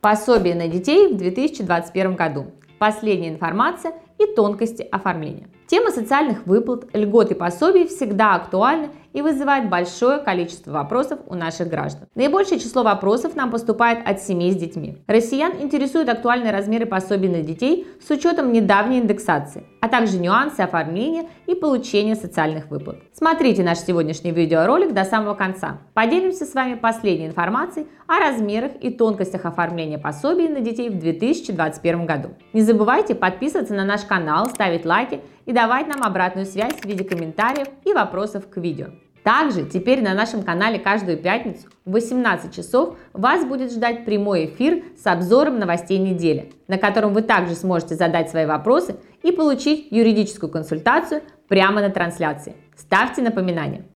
[0.00, 2.46] Пособие на детей в 2021 году.
[2.78, 5.48] Последняя информация и тонкости оформления.
[5.68, 11.68] Тема социальных выплат, льгот и пособий всегда актуальна и вызывает большое количество вопросов у наших
[11.68, 12.06] граждан.
[12.14, 14.98] Наибольшее число вопросов нам поступает от семей с детьми.
[15.08, 21.28] Россиян интересуют актуальные размеры пособий на детей с учетом недавней индексации, а также нюансы оформления
[21.46, 22.98] и получения социальных выплат.
[23.12, 25.78] Смотрите наш сегодняшний видеоролик до самого конца.
[25.94, 32.06] Поделимся с вами последней информацией о размерах и тонкостях оформления пособий на детей в 2021
[32.06, 32.28] году.
[32.52, 37.04] Не забывайте подписываться на наш канал, ставить лайки и давать нам обратную связь в виде
[37.04, 38.88] комментариев и вопросов к видео.
[39.22, 44.84] Также теперь на нашем канале каждую пятницу в 18 часов вас будет ждать прямой эфир
[44.96, 50.48] с обзором новостей недели, на котором вы также сможете задать свои вопросы и получить юридическую
[50.48, 52.54] консультацию прямо на трансляции.
[52.76, 53.86] Ставьте напоминания.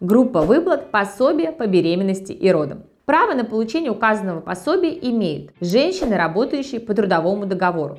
[0.00, 2.82] Группа выплат пособия по беременности и родам.
[3.12, 7.98] Право на получение указанного пособия имеют женщины, работающие по трудовому договору,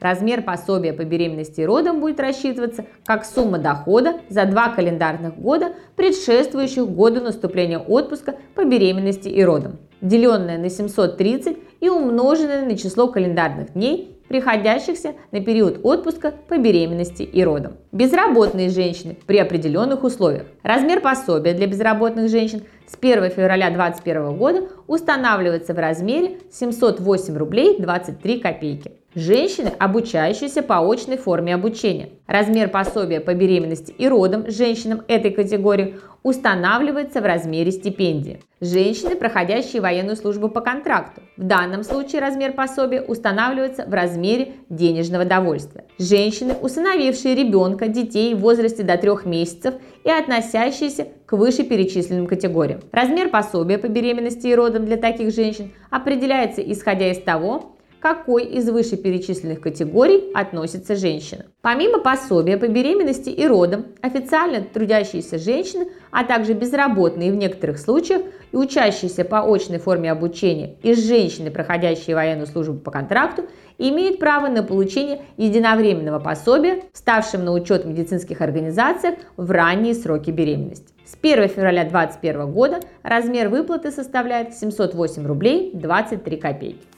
[0.00, 5.72] Размер пособия по беременности и родам будет рассчитываться как сумма дохода за два календарных года,
[5.94, 13.08] предшествующих году наступления отпуска по беременности и родам, деленное на 730 и умноженное на число
[13.08, 17.74] календарных дней, приходящихся на период отпуска по беременности и родам.
[17.92, 20.46] Безработные женщины при определенных условиях.
[20.62, 27.80] Размер пособия для безработных женщин с 1 февраля 2021 года устанавливается в размере 708 рублей
[27.80, 28.95] 23 копейки.
[29.16, 32.10] Женщины, обучающиеся по очной форме обучения.
[32.26, 38.42] Размер пособия по беременности и родам женщинам этой категории устанавливается в размере стипендии.
[38.60, 41.22] Женщины, проходящие военную службу по контракту.
[41.38, 45.86] В данном случае размер пособия устанавливается в размере денежного довольствия.
[45.98, 52.80] Женщины, усыновившие ребенка, детей в возрасте до 3 месяцев и относящиеся к вышеперечисленным категориям.
[52.92, 58.68] Размер пособия по беременности и родам для таких женщин определяется исходя из того, какой из
[58.68, 61.46] вышеперечисленных категорий относится женщина.
[61.62, 68.22] Помимо пособия по беременности и родам, официально трудящиеся женщины, а также безработные в некоторых случаях
[68.52, 73.44] и учащиеся по очной форме обучения и женщины, проходящие военную службу по контракту,
[73.78, 80.30] имеют право на получение единовременного пособия, ставшим на учет в медицинских организациях в ранние сроки
[80.30, 80.94] беременности.
[81.04, 86.95] С 1 февраля 2021 года размер выплаты составляет 708 рублей 23 копейки.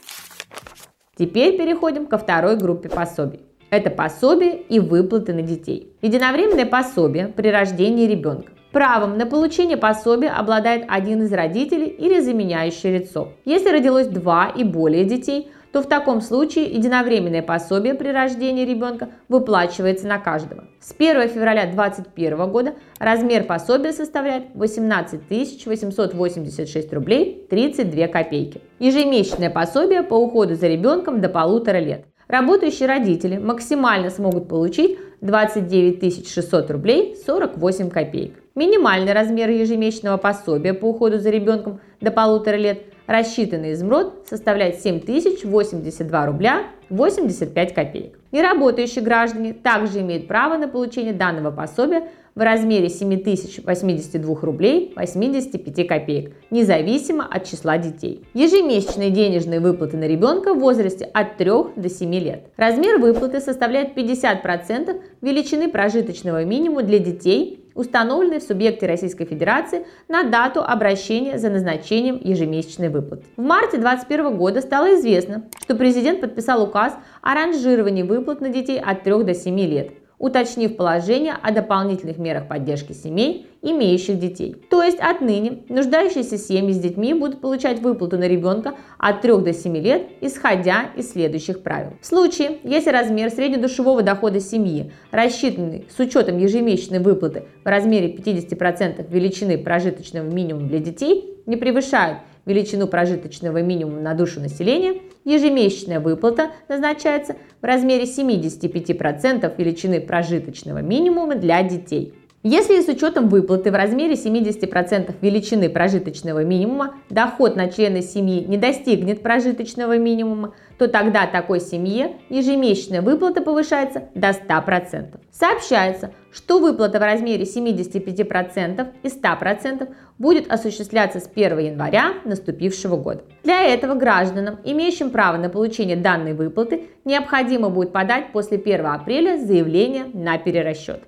[1.18, 3.40] Теперь переходим ко второй группе пособий.
[3.70, 5.92] Это пособие и выплаты на детей.
[6.00, 8.52] Единовременное пособие при рождении ребенка.
[8.70, 13.32] Правом на получение пособия обладает один из родителей или заменяющее лицо.
[13.44, 19.08] Если родилось два и более детей, то в таком случае единовременное пособие при рождении ребенка
[19.28, 20.64] выплачивается на каждого.
[20.80, 25.20] С 1 февраля 2021 года размер пособия составляет 18
[25.66, 28.60] 886 рублей 32 копейки.
[28.78, 32.06] Ежемесячное пособие по уходу за ребенком до полутора лет.
[32.28, 38.34] Работающие родители максимально смогут получить 29 600 рублей 48 копеек.
[38.54, 46.26] Минимальный размер ежемесячного пособия по уходу за ребенком до полутора лет– рассчитанный измрод составляет 7082
[46.26, 48.18] рубля 85 копеек.
[48.30, 56.32] Неработающие граждане также имеют право на получение данного пособия в размере 7082 рублей 85 копеек,
[56.50, 58.22] независимо от числа детей.
[58.34, 62.44] Ежемесячные денежные выплаты на ребенка в возрасте от 3 до 7 лет.
[62.56, 70.24] Размер выплаты составляет 50% величины прожиточного минимума для детей установленный в субъекте Российской Федерации на
[70.24, 73.24] дату обращения за назначением ежемесячной выплаты.
[73.36, 78.80] В марте 2021 года стало известно, что президент подписал указ о ранжировании выплат на детей
[78.80, 84.56] от 3 до 7 лет– уточнив положение о дополнительных мерах поддержки семей, имеющих детей.
[84.70, 89.52] То есть отныне нуждающиеся семьи с детьми будут получать выплату на ребенка от 3 до
[89.52, 91.94] 7 лет, исходя из следующих правил.
[92.00, 99.10] В случае, если размер среднедушевого дохода семьи, рассчитанный с учетом ежемесячной выплаты в размере 50%
[99.10, 102.18] величины прожиточного минимума для детей, не превышает
[102.48, 111.34] величину прожиточного минимума на душу населения, ежемесячная выплата назначается в размере 75% величины прожиточного минимума
[111.34, 112.14] для детей.
[112.50, 118.56] Если с учетом выплаты в размере 70% величины прожиточного минимума доход на члена семьи не
[118.56, 125.20] достигнет прожиточного минимума, то тогда такой семье ежемесячная выплата повышается до 100%.
[125.30, 133.24] Сообщается, что выплата в размере 75% и 100% будет осуществляться с 1 января наступившего года.
[133.44, 139.36] Для этого гражданам, имеющим право на получение данной выплаты, необходимо будет подать после 1 апреля
[139.36, 141.02] заявление на перерасчет.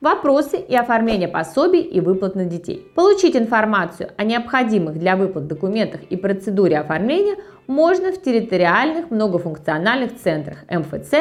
[0.00, 2.90] Вопросы и оформление пособий и выплат на детей.
[2.94, 7.36] Получить информацию о необходимых для выплат документах и процедуре оформления
[7.66, 11.12] можно в территориальных многофункциональных центрах МФЦ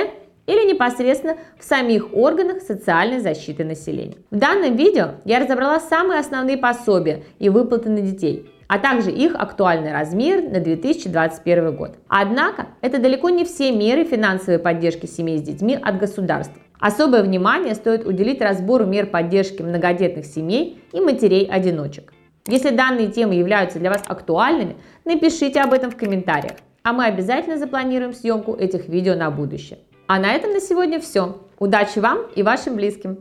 [0.47, 4.17] или непосредственно в самих органах социальной защиты населения.
[4.31, 9.33] В данном видео я разобрала самые основные пособия и выплаты на детей, а также их
[9.35, 11.95] актуальный размер на 2021 год.
[12.07, 16.61] Однако это далеко не все меры финансовой поддержки семей с детьми от государства.
[16.79, 22.13] Особое внимание стоит уделить разбору мер поддержки многодетных семей и матерей-одиночек.
[22.45, 27.57] Если данные темы являются для вас актуальными, напишите об этом в комментариях, а мы обязательно
[27.57, 29.79] запланируем съемку этих видео на будущее.
[30.07, 31.41] А на этом на сегодня все.
[31.57, 33.17] Удачи вам и вашим близким!